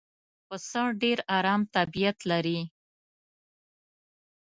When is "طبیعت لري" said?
1.75-2.59